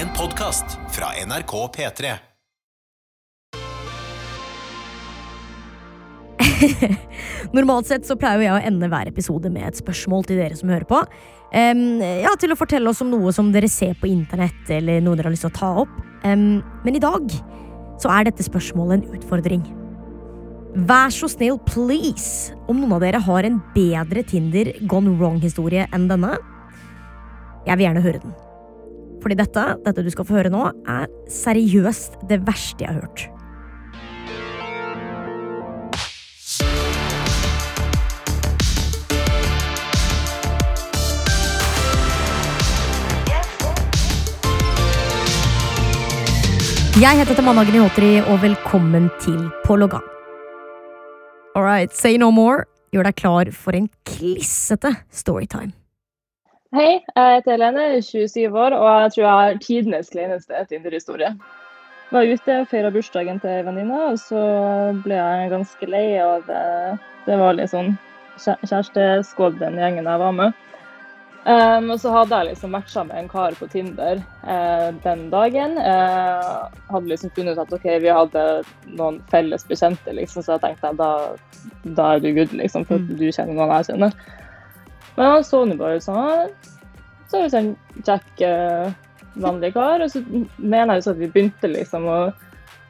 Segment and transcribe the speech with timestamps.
[0.00, 2.12] En podkast fra NRK P3.
[7.56, 10.72] Normalt sett så pleier jeg å ende hver episode med et spørsmål til dere som
[10.72, 11.02] hører på.
[11.52, 15.20] Um, ja, Til å fortelle oss om noe som dere ser på internett, eller noe
[15.20, 15.94] dere har lyst til å ta opp.
[16.24, 17.28] Um, men i dag
[18.00, 19.62] så er dette spørsmålet en utfordring.
[20.88, 26.08] Vær så snill, please, om noen av dere har en bedre Tinder gone wrong-historie enn
[26.08, 26.38] denne.
[27.68, 28.40] Jeg vil gjerne høre den.
[29.20, 33.28] Fordi dette, dette du skal få høre nå, er seriøst det verste jeg har hørt.
[47.00, 50.04] Jeg heter Tamanna Gnihotri, og velkommen til På loggan.
[51.56, 52.66] All right, say no more.
[52.92, 55.79] Gjør deg klar for en klissete storytime.
[56.70, 61.32] Hei, jeg heter Helene, 27 år, og jeg tror jeg har tidenes kleineste Tinder-historie.
[62.14, 64.42] Var ute og feira bursdagen til ei venninne, og så
[65.02, 66.60] ble jeg ganske lei av det.
[67.26, 67.90] Det var litt sånn
[68.38, 70.54] kjæ- kjæresteskål den gjengen jeg var med.
[71.40, 75.74] Um, og så hadde jeg liksom matcha med en kar på Tinder uh, den dagen.
[75.80, 78.44] Uh, hadde liksom funnet ut at OK, vi hadde
[78.94, 81.10] noen felles bekjente, liksom, så jeg tenkte da,
[81.98, 83.16] da er du good, liksom, for Mm.
[83.18, 84.14] du kjenner noen jeg kjenner.
[85.16, 86.18] Men han så nå bare som
[87.30, 88.92] så ut som en kjekk, eh,
[89.34, 90.02] vanlig kar.
[90.02, 90.22] Og så
[90.56, 92.20] mener jeg så at vi begynte liksom å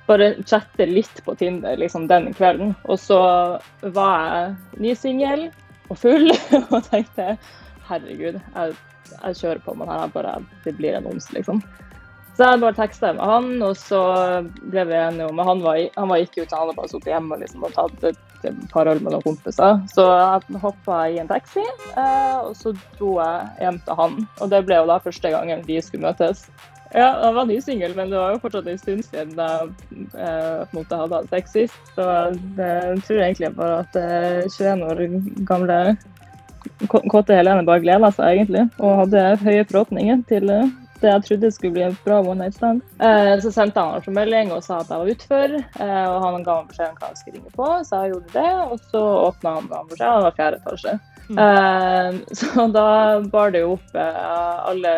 [0.09, 2.75] bare chatte litt på Tinder liksom den kvelden.
[2.89, 3.21] Og så
[3.81, 5.51] var jeg ny singel
[5.91, 6.31] og full
[6.73, 7.35] og tenkte
[7.91, 8.75] herregud, jeg,
[9.11, 10.17] jeg kjører på med det her.
[10.17, 10.35] Bare,
[10.65, 11.63] det blir en ons, liksom.
[12.39, 14.01] Så jeg bare teksta med han, og så
[14.73, 17.37] ble vi enige om Han var, han var ikke ute, han hadde bare sittet hjemme
[17.43, 18.07] liksom, og tatt
[18.49, 19.81] et, par øl noen kompiser.
[19.93, 24.21] Så jeg hoppa i en taxi, eh, og så dro jeg hjem til han.
[24.41, 26.47] Og det ble jo da første gangen vi skulle møtes.
[26.91, 29.69] Ja, jeg var ny singel, men det var jo fortsatt en stund siden jeg
[30.19, 31.93] eh, på en måte hadde hatt sex sist.
[31.95, 32.07] Så
[32.59, 35.05] det jeg tror egentlig bare at eh, 21 år
[35.47, 35.79] gamle
[36.91, 38.67] kåte Helene bare gleda seg, egentlig.
[38.83, 42.57] Og hadde høye forhåpninger til eh, det jeg trodde skulle bli en bra one night
[42.57, 42.83] stand.
[43.03, 46.45] Eh, så sendte han en melding og sa at jeg var utfor, eh, og han
[46.47, 48.53] ga meg beskjed om hva jeg skulle ringe på, så jeg gjorde det.
[48.67, 50.99] Og så åpna han beskjed, og det var fjerde etasje.
[51.31, 52.17] Mm.
[52.41, 52.87] så da
[53.33, 54.95] bar det jo opp eh, alle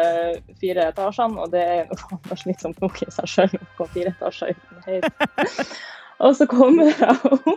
[0.60, 3.66] fire etasjene, og det er jo noe faen meg slitsomt nok i seg sjøl å
[3.80, 5.76] gå fire etasjer uten heis.
[6.24, 7.52] og så kommer jeg opp,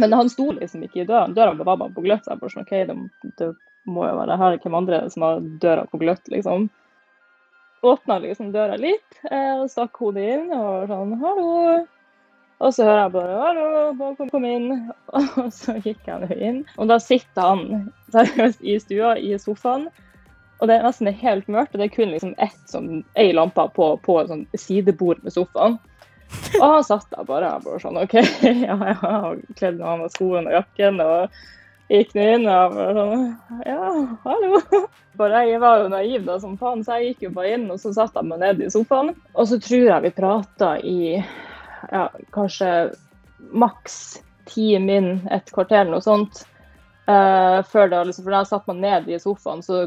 [0.00, 1.34] men han sto liksom ikke i døren.
[1.36, 2.24] Døra var bare på gløtt.
[2.24, 3.50] Så jeg bare sånn, OK, det, det
[3.90, 4.60] må jo være her.
[4.62, 6.70] Hvem andre som har døra på gløtt, liksom?
[7.82, 11.82] Åpna liksom døra litt eh, og stakk hodet inn og sånn hallo.
[12.62, 14.92] Og så hører jeg bare 'hallo, kom, kom inn'.
[15.42, 16.60] Og så gikk jeg nå inn.
[16.78, 19.88] Og da sitter han seriøst i stua, i sofaen.
[20.62, 23.02] Og det er nesten helt mørkt, og det er kun liksom ett sånn,
[23.34, 25.74] lampe på, på et sånn sidebord med sofaen.
[26.60, 28.14] Og han satt der bare, jeg bare sånn OK,
[28.68, 29.10] ja, ja.
[29.26, 31.42] Og kledde av meg skoene og jakken og
[32.00, 33.24] gikk nå inn og sånn
[33.68, 33.92] Ja,
[34.24, 34.60] hallo.
[35.20, 37.80] Bare jeg var jo naiv da som faen, så jeg gikk jo bare inn, og
[37.82, 39.12] så satt jeg meg ned i sofaen.
[39.36, 42.70] Og så tror jeg vi prata i ja, kanskje
[43.52, 46.46] maks ti min, et kvarter eller noe sånt.
[47.02, 49.80] Uh, før det, liksom, for da jeg satte meg ned i sofaen, så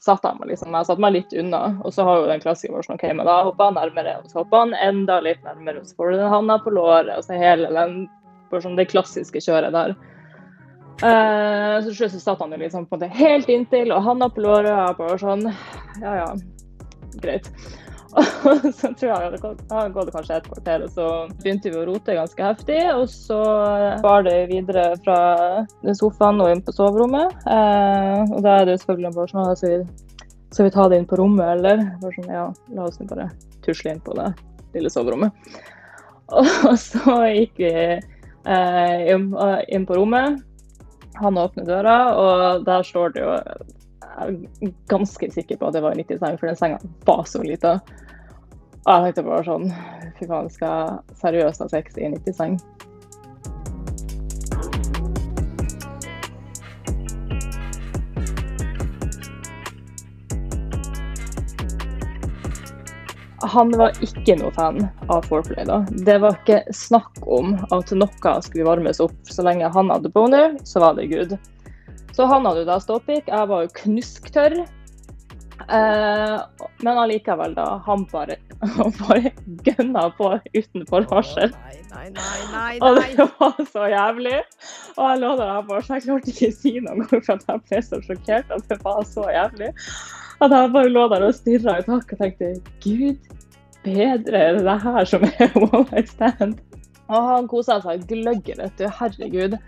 [0.00, 1.62] satte jeg meg liksom, jeg satte meg litt unna.
[1.84, 4.32] Og så har jo den klassikeren vår sånn, OK, men da hopper jeg nærmere, og
[4.32, 7.26] så hopper han enda litt nærmere, og så får du den handa på låret, og
[7.26, 7.96] så hele den,
[8.54, 9.94] sånn det klassiske kjøret der.
[11.02, 14.70] Eh, så til slutt satt han liksom på det helt inntil, og handa på låret,
[14.72, 15.48] og bare sånn
[16.02, 16.28] Ja, ja,
[17.22, 17.50] greit.
[18.46, 21.06] Og så tror jeg det gått kanskje et kvarter, og så
[21.40, 22.78] begynte vi å rote ganske heftig.
[22.94, 23.40] Og så
[24.04, 25.16] bar det videre fra
[25.98, 27.34] sofaen og inn på soverommet.
[27.50, 31.10] Eh, og da er det selvfølgelig bare sånn skal vi, skal vi ta det inn
[31.10, 31.82] på rommet, eller?
[32.04, 33.26] Bare sånn, ja, la oss bare
[33.66, 34.30] tusle inn på det
[34.78, 35.34] lille soverommet.
[36.70, 40.38] Og så gikk vi eh, inn på rommet.
[41.20, 45.82] Han åpner døra, og der står det jo Jeg er ganske sikker på at det
[45.84, 47.78] var en 90-seng, for den senga var så lita.
[48.84, 49.70] Og jeg tenkte bare sånn
[50.18, 52.58] Fy faen, skal seriøst ha sex i en 90-seng?
[63.52, 65.66] Han var ikke noe fan av foreplay.
[65.68, 65.82] da.
[66.06, 69.16] Det var ikke snakk om at noe skulle varmes opp.
[69.28, 71.36] Så lenge han hadde boner, så var det good.
[72.14, 73.28] Så han hadde jo da ståpikk.
[73.28, 74.64] Jeg var jo knusktørr.
[75.68, 76.40] Eh,
[76.78, 77.82] men allikevel, da.
[77.86, 78.36] Han bare,
[78.78, 79.32] han bare
[79.66, 81.54] gønna på uten forvarsel.
[81.64, 84.42] Nei, nei, nei, nei, Og det var så jævlig.
[84.96, 87.64] Og jeg lå der jeg bare, så jeg klarte ikke å si noe, for jeg
[87.68, 89.72] ble så sjokkert at det var så jævlig.
[90.42, 92.50] At jeg bare lå der og stirra i taket og tenkte
[92.82, 93.34] gud
[93.84, 96.58] bedre er det her som er one night stand.
[97.12, 98.86] Og han kosa seg gløgg, vet du.
[98.88, 99.58] Herregud.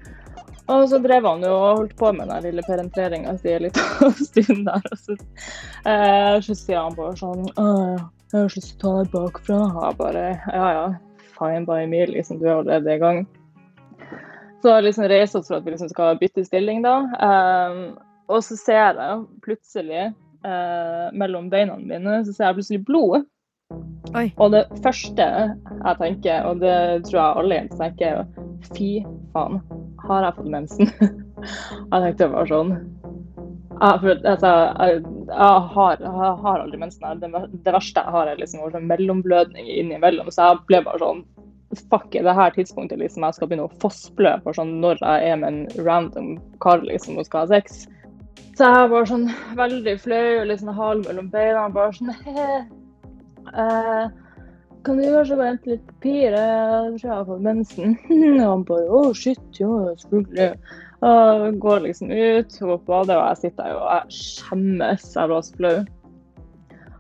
[0.73, 4.15] Og så drev han jo og holdt på med den lille perentreringa si en liten
[4.29, 4.89] stund der.
[4.91, 5.17] Og så,
[5.87, 7.97] eh, så sier han bare sånn «Åh,
[8.33, 9.61] Jeg har så lyst til å ta deg bakfra.
[9.69, 10.25] Og jeg bare
[10.57, 10.87] Ja ja,
[11.37, 12.41] fine by me, liksom.
[12.41, 13.23] Du er allerede i gang.
[14.65, 16.97] Så liksom reiser oss for at vi liksom skal bytte stilling, da.
[17.23, 17.83] Um,
[18.33, 20.09] og så ser jeg plutselig
[20.47, 23.27] eh, mellom beina mine så ser jeg plutselig blod.
[24.15, 24.29] Oi.
[24.39, 26.77] Og det første jeg tenker, og det
[27.09, 28.91] tror jeg alle jenter tenker, er fy
[29.35, 29.59] faen,
[30.07, 30.93] har jeg fått mensen?
[31.91, 32.77] jeg tenkte bare sånn
[33.77, 34.51] jeg, for, altså,
[34.81, 37.19] jeg, jeg, har, jeg har aldri mensen.
[37.21, 40.31] Det, det verste jeg har, er liksom sånn mellomblødning innimellom.
[40.33, 41.27] Så jeg ble bare sånn
[41.91, 45.41] Fuck, det her tidspunktet liksom, jeg skal begynne å fossblø for sånn når jeg er
[45.41, 46.29] med en random
[46.63, 47.83] kar liksom, og skal ha sex.
[48.57, 51.67] Så jeg var sånn veldig flau og litt sånn hal mellom beina.
[51.73, 52.15] Bare sånn
[53.63, 54.07] eh,
[54.87, 56.33] Kan du kanskje bare hente litt papir?
[56.33, 57.97] Jeg tror jeg har fått mensen.
[58.39, 60.51] Og han bare Å, oh, shit, ja, selvfølgelig.
[61.07, 65.11] Og går liksom ut, går på badet, og jeg sitter der og jeg skjemmes.
[65.13, 65.75] Jeg var så flau.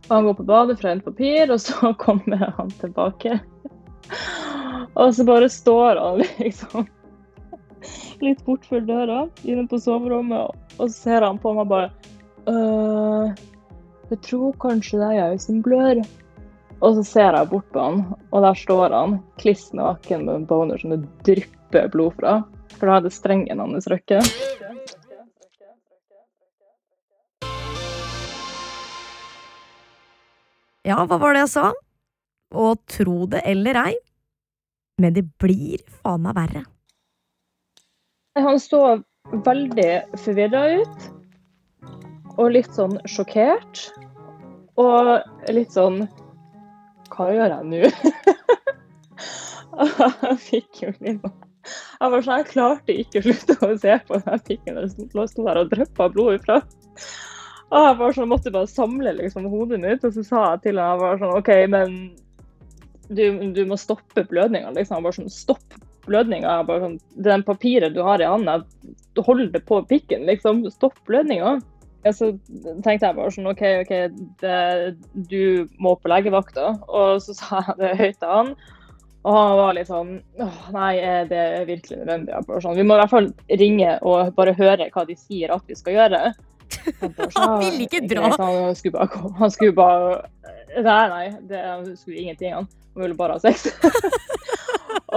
[0.07, 3.39] Og han går på badet for å hente papir, og så kommer han tilbake.
[4.97, 6.85] Og så bare står han liksom
[8.25, 11.91] litt bortfor døra inne på soverommet, og så ser han på meg bare
[12.51, 13.35] øh,
[14.11, 16.03] Jeg tror kanskje det er jeg som blør.
[16.85, 20.47] Og så ser jeg bort på han, og der står han kliss naken med en
[20.47, 22.37] boner som det drypper blod fra.
[22.77, 24.29] For da hadde strengen hans røkket.
[30.87, 31.71] Ja, hva var det jeg sa?
[32.55, 33.95] Og tro det eller ei,
[35.03, 36.63] men det blir faen meg verre.
[38.37, 38.81] Han så
[39.47, 41.07] veldig forvirra ut.
[42.37, 43.87] Og litt sånn sjokkert.
[44.77, 45.09] Og
[45.57, 46.03] litt sånn
[47.15, 47.79] Hva gjør jeg nå?
[50.27, 54.19] jeg fikk jo litt Jeg var sånn, jeg klarte ikke å slutte å se på
[54.27, 56.57] den fikk en sto der og dryppa blod ifra.
[57.73, 60.79] Og jeg var sånn, måtte bare samle liksom, hodet mitt, og så sa jeg til
[60.79, 61.97] ham jeg var sånn, OK, men
[63.09, 63.25] du,
[63.57, 64.71] du må stoppe blødninga.
[64.77, 65.01] Liksom.
[65.01, 66.59] Jeg bare sånn, stopp blødninga.
[66.69, 68.61] Sånn, den papiret du har i handa,
[69.27, 70.65] hold det på pikken, liksom.
[70.75, 71.59] Stopp blødninga.
[72.15, 72.31] Så
[72.85, 73.93] tenkte jeg bare sånn OK, OK,
[74.43, 74.59] det,
[75.31, 76.77] du må på legevakta.
[76.87, 78.57] Og så sa jeg det høyt til han.
[79.27, 80.93] Og han var litt sånn åh, Nei,
[81.31, 82.43] det er virkelig nødvendig.
[82.63, 85.79] Sånn, vi må i hvert fall ringe og bare høre hva de sier at vi
[85.79, 86.23] skal gjøre.
[87.37, 88.33] Han ville ikke dra.
[88.39, 90.17] Han skulle bare, han skulle bare
[90.77, 92.53] Nei, nei, det, han skulle ingenting.
[92.53, 93.71] Han, han ville bare ha sex.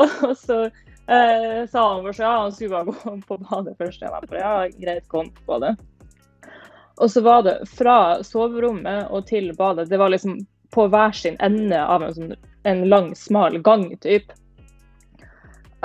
[0.28, 4.04] og så eh, sa han for seg ja, han skulle bare gå på badet først.
[4.04, 5.75] Jeg bare, ja, greit, kom på badet.
[7.00, 9.90] Og så var det fra soverommet og til badet.
[9.90, 10.40] Det var liksom
[10.75, 12.34] på hver sin ende av en, sånn,
[12.68, 14.34] en lang, smal gang, typ.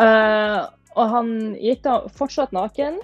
[0.03, 0.61] Eh,
[0.95, 1.31] og han
[1.63, 2.99] gikk da fortsatt naken.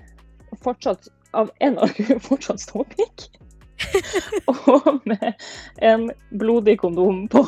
[0.64, 1.08] Fortsatt
[1.38, 3.28] av en annen grunn fortsatt ståpikk.
[4.50, 5.40] og med
[5.80, 7.44] en blodig kondom på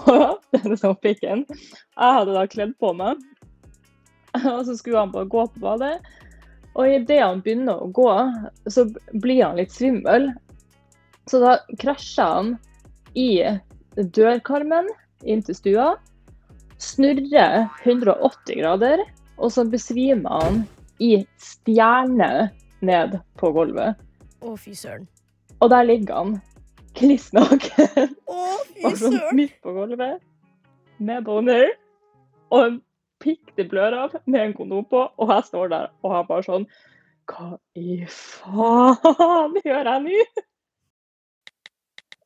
[0.55, 1.45] denne ståpikken.
[1.51, 3.21] Jeg hadde da kledd på meg.
[4.55, 5.97] Og så skulle han bare gå på badet.
[6.73, 8.11] Og idet han begynner å gå,
[8.73, 10.31] så blir han litt svimmel.
[11.29, 12.55] Så da krasjer han
[13.19, 13.45] i
[13.97, 14.89] dørkarmen
[15.29, 15.89] inn til stua.
[16.83, 19.05] Snurrer 180 grader,
[19.37, 20.63] og så besvimer han
[21.03, 22.49] i stjerne
[22.83, 24.01] ned på gulvet.
[24.43, 25.07] Å, fy søren.
[25.63, 26.35] Og der ligger han
[26.99, 28.17] kliss naken.
[28.27, 28.41] Å,
[28.73, 29.37] fy søren.
[29.39, 30.19] midt på gulvet
[31.03, 31.69] med boner.
[32.53, 32.81] Og en
[33.23, 36.47] pikk det blør av med en kondom på, og jeg står der og har bare
[36.47, 36.67] sånn
[37.31, 40.25] Hva i faen gjør jeg nå?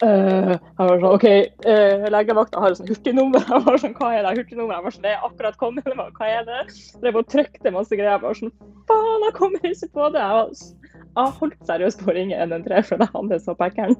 [0.05, 1.25] Uh, jeg var sånn, OK,
[1.65, 3.45] uh, legevakta har et sånn hurtignummer.
[3.49, 4.77] Jeg var sånn, Hva er det hurtignummeret?
[4.77, 5.89] Jeg var sånn, Det er akkurat kommet.
[6.19, 6.59] Hva er det?
[7.01, 8.13] Jeg bare trykte masse greier.
[8.13, 8.53] Jeg var sånn
[8.91, 10.21] Faen, jeg kommer ikke på det.
[10.21, 13.97] Jeg, var, jeg holdt seriøst på å ringe 113, fordi jeg hadde så packeren.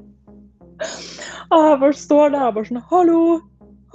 [1.49, 3.23] Og jeg bare står der og bare sånn Hallo!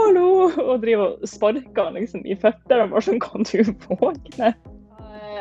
[0.02, 0.50] Hallo!
[0.50, 2.82] Og driver og sparker liksom i føtter.
[2.84, 4.54] Og bare sånn Kan du våkne?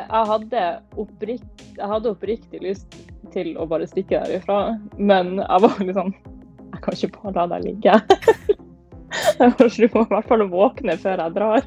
[0.01, 0.61] Jeg hadde,
[0.99, 2.95] opprikt, jeg hadde oppriktig lyst
[3.33, 7.67] til å bare stikke derifra, men jeg var liksom Jeg kan ikke bare la deg
[7.69, 7.99] ligge.
[9.41, 11.65] Du må i hvert fall våkne før jeg drar.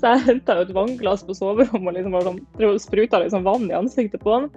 [0.00, 3.76] Så jeg henta et vannglass på soverommet og liksom sånn, og spruta liksom vann i
[3.76, 4.48] ansiktet på han.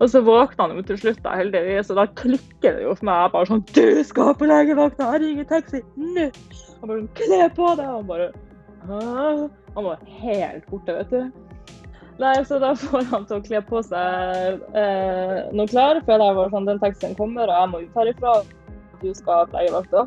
[0.00, 3.08] Og så våkna han jo til slutt, da, heldigvis, og da klikker det jo for
[3.08, 3.24] meg.
[3.26, 5.10] Jeg bare sånn Du skal på legevakta!
[5.14, 6.30] Jeg ringer taxi nå!
[6.80, 7.90] Han bare sånn Kle på deg!
[7.90, 8.30] Han bare?
[8.88, 11.76] Han var helt borte, vet du.
[12.20, 16.36] Nei, så da får han til å kle på seg eh, noe klær, for jeg
[16.36, 18.34] var sånn, den taxien kommer, og jeg må ut herifra.
[19.00, 20.04] Du skal på legevakta.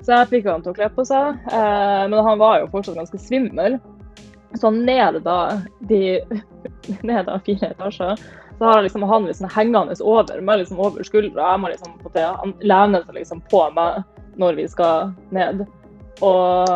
[0.00, 3.00] Så jeg fikk han til å kle på seg, eh, men han var jo fortsatt
[3.00, 3.80] ganske svimmel.
[4.56, 5.38] Så ned da
[5.88, 6.20] de
[7.08, 8.20] ned da fire etasjer,
[8.58, 11.50] så har liksom han liksom hengende over meg liksom over skuldra.
[11.52, 14.04] Jeg må liksom på Han lener seg liksom på meg
[14.40, 15.66] når vi skal ned.
[16.24, 16.68] Og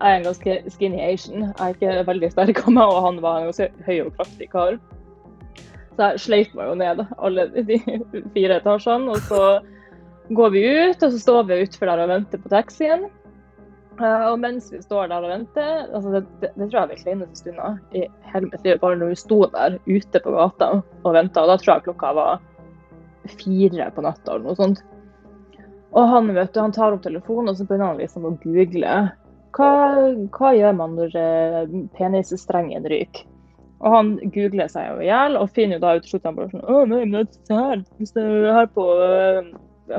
[0.00, 1.50] jeg er en ganske skinny Asian.
[1.50, 4.50] Jeg er ikke veldig sterk av meg, og han var en ganske høy og kraftig
[4.50, 4.78] kar.
[5.94, 7.78] Så jeg sleit meg jo ned alle de
[8.34, 9.14] fire etasjene.
[9.14, 9.60] Og så
[10.34, 13.06] går vi ut, og så står vi utfor der og venter på taxien.
[13.98, 16.92] Eh, og mens vi står der og venter altså det, det, det tror jeg er
[16.92, 18.78] den kleineste stunda i hele mitt liv.
[18.82, 21.46] Bare når vi sto der ute på gata og venta.
[21.48, 22.46] Da tror jeg klokka var
[23.40, 24.84] fire på natta eller noe sånt.
[25.90, 28.94] Og han vet du, han tar opp telefonen og så begynner han liksom å google.
[29.56, 29.70] Hva,
[30.36, 33.26] hva gjør man når eh, penisstrengen ryker?
[33.80, 36.36] Og han googler seg jo i hjel og finner jo da ut til slutt han
[36.36, 37.84] bare sånn Å nei, men se her.
[37.96, 39.46] Hvis det er her på uh,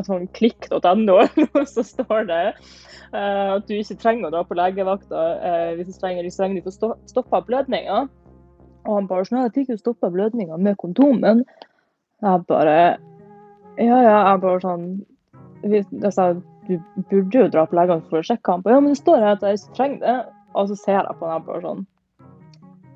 [0.07, 1.17] sånn klikk.no,
[1.73, 5.99] så står det uh, at du ikke trenger å dra på legevakta uh, hvis du
[5.99, 8.05] trenger, du trenger å få stoppa blødninga.
[8.87, 11.43] Og han bare sånn Jeg fikk jo stoppa blødninga med kondomen.
[12.21, 12.77] Jeg bare
[13.77, 14.17] Ja, ja.
[14.31, 14.87] Jeg bare sånn
[15.61, 16.31] jeg sa
[16.67, 16.79] du
[17.09, 18.71] burde jo dra på legene for å sjekke han på.
[18.71, 20.15] Ja, men det står her at jeg ikke trenger det.
[20.57, 21.85] Og så ser jeg på han bare sånn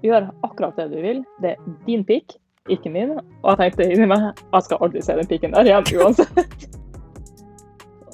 [0.05, 1.21] Gjør akkurat det du vil.
[1.41, 2.35] Det er din pikk,
[2.69, 3.15] ikke min.
[3.17, 6.74] Og jeg tenkte inni meg jeg skal aldri se den pikken der igjen uansett.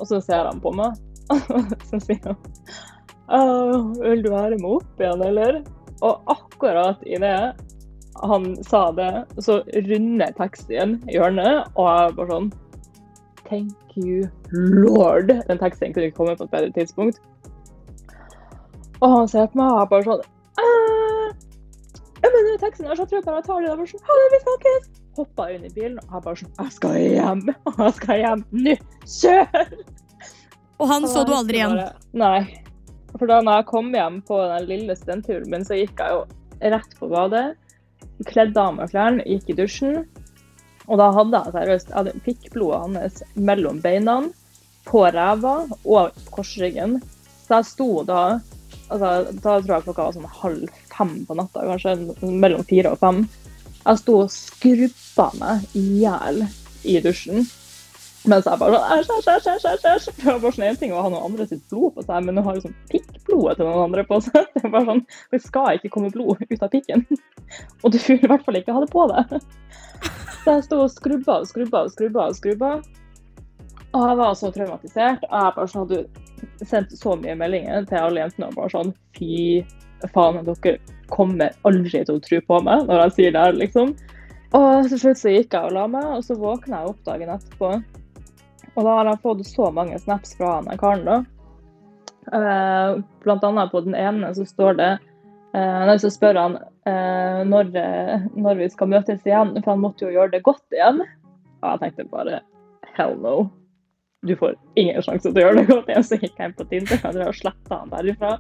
[0.02, 0.98] Og så ser han på meg,
[1.90, 2.40] så sier han
[4.02, 5.62] Vil du være med opp igjen, eller?
[6.02, 7.36] Og akkurat i det
[8.22, 12.52] han sa det, så runder taxien hjørnet, og jeg bare sånn
[13.52, 15.28] Thank you lord.
[15.28, 17.20] Den teksten kunne ikke komme på et bedre tidspunkt.
[19.02, 20.28] Og han ser på meg og er bare sånn
[22.22, 23.72] Jeg mener teksten her, så tror jeg tar det.
[23.72, 23.86] der.
[23.92, 25.01] sånn, ha det, vi snakkes!
[25.22, 27.42] Hoppa inn i bilen og jeg bare sånn Jeg skal hjem!
[27.86, 28.76] Jeg skal hjem nå!
[29.06, 29.74] Kjør!
[30.82, 31.78] Og han så du aldri igjen?
[32.18, 32.40] Nei.
[33.14, 36.96] For da jeg kom hjem på den lille studentturen min, så gikk jeg jo rett
[36.98, 37.44] på badet.
[38.26, 40.00] Kledde av meg klærne, gikk i dusjen.
[40.88, 44.24] Og da hadde jeg seriøst jeg pikkblodet hans mellom beina,
[44.88, 46.98] på ræva og korsryggen.
[47.46, 48.22] Så jeg sto da
[48.90, 49.12] altså,
[49.44, 53.22] Da tror jeg klokka var sånn halv fem på natta, kanskje mellom fire og fem.
[53.82, 56.46] Jeg sto og skrubba meg i hjel
[56.86, 57.48] i dusjen.
[58.30, 60.08] Mens jeg bare sånn æsj, æsj, æsj, æsj, æsj.
[60.20, 62.38] Det var bare sånn en ting å ha noen andre sitt blod på seg, men
[62.38, 65.80] å ha liksom pikkblodet til noen andre på seg Det er bare sånn, det skal
[65.80, 67.06] ikke komme blod ut av pikken.
[67.82, 69.38] Og du vil i hvert fall ikke ha det på deg.
[70.42, 72.30] Så jeg sto og skrubba og skrubba og skrubba.
[72.30, 72.72] Og skrubba.
[73.92, 75.26] Og jeg var så traumatisert.
[75.28, 78.96] Og jeg bare sånn hadde sendt så mye meldinger til alle jentene og bare sånn
[79.18, 79.36] Fy
[80.14, 80.78] faen, dere
[81.12, 83.94] kommer aldri til å tro på meg når jeg sier det her, liksom.
[84.58, 87.32] Og til slutt så gikk jeg og la meg, og så våkna jeg opp dagen
[87.32, 87.70] etterpå.
[88.72, 91.22] Og da har jeg fått så mange snaps fra han karen, da.
[92.32, 94.90] Uh, blant annet på den ene så står det
[95.58, 97.72] uh, Så spør han uh, når,
[98.38, 101.02] når, vi skal møtes igjen, for han måtte jo gjøre det godt igjen.
[101.62, 102.44] Og jeg tenkte bare
[102.98, 103.50] hell no.
[104.28, 106.06] Du får ingen sjanse til å gjøre det godt igjen.
[106.06, 108.36] Så gikk jeg inn på Tinder og sletta han derifra.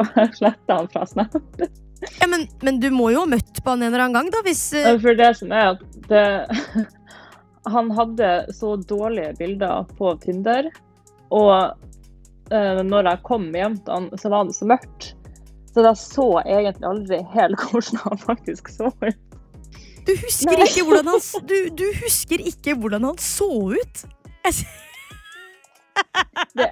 [0.00, 1.38] Og sletta han fra Snap.
[2.20, 4.40] Ja, men, men, du må jo ha møtt på han en eller annen gang, da?
[4.46, 4.62] Hvis
[5.02, 6.24] For det som er at det
[7.74, 10.70] han hadde så dårlige bilder på Tinder.
[11.30, 11.76] Og
[12.52, 15.10] uh, når jeg kom hjem til han, så var det så mørkt.
[15.70, 19.26] Så jeg så egentlig aldri helt hvordan han faktisk så ut.
[20.08, 24.04] Du husker, ikke hvordan, han, du, du husker ikke hvordan han så ut?
[26.58, 26.70] det,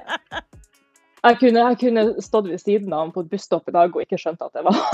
[1.24, 4.02] jeg, kunne, jeg kunne stått ved siden av ham på et busstopp i dag og
[4.04, 4.76] ikke skjønt at det var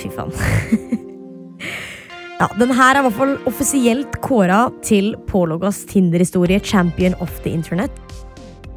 [0.00, 0.32] Fy faen.
[2.40, 7.52] Ja, den her er i hvert fall offisielt kåra til Påloggas Tinder-historie Champion of the
[7.52, 7.92] Internet.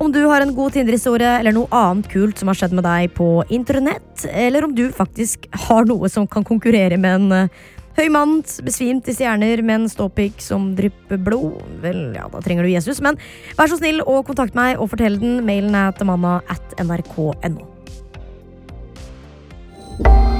[0.03, 3.13] Om du har en god Tinder-historie eller noe annet kult som har skjedd med deg
[3.15, 7.49] på internett, eller om du faktisk har noe som kan konkurrere med en
[7.97, 12.67] høy mann besvimt i stjerner med en ståpikk som drypper blod, vel, ja, da trenger
[12.67, 13.19] du Jesus, men
[13.57, 15.41] vær så snill å kontakte meg og fortell den.
[15.47, 17.69] Mailen er til manna at nrk.no.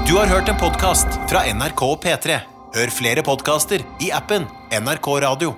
[0.04, 2.42] Du har hørt en podkast fra NRK og P3.
[2.74, 5.54] Hør flere podkaster i appen NRK Radio.